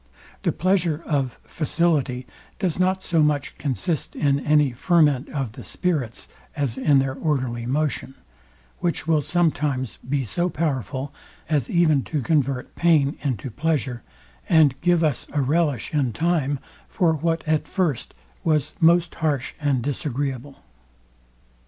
The 0.41 0.51
pleasure 0.51 1.03
of 1.05 1.37
facility 1.43 2.25
does 2.57 2.79
not 2.79 3.03
so 3.03 3.21
much 3.21 3.55
consist 3.59 4.15
in 4.15 4.39
any 4.39 4.71
ferment 4.71 5.29
of 5.29 5.51
the 5.51 5.63
spirits, 5.63 6.27
as 6.55 6.75
in 6.75 6.97
their 6.97 7.13
orderly 7.13 7.67
motion; 7.67 8.15
which 8.79 9.05
will 9.07 9.21
sometimes 9.21 9.97
be 9.97 10.25
so 10.25 10.49
powerful 10.49 11.13
as 11.47 11.69
even 11.69 12.01
to 12.05 12.23
convert 12.23 12.73
pain 12.73 13.15
into 13.21 13.51
pleasure, 13.51 14.01
and 14.49 14.81
give 14.81 15.03
us 15.03 15.27
a 15.33 15.41
relish 15.43 15.93
in 15.93 16.13
time 16.13 16.57
what 16.97 17.43
at 17.47 17.67
first 17.67 18.15
was 18.43 18.73
most 18.81 19.13
harsh 19.13 19.53
and 19.59 19.83
disagreeable. 19.83 20.63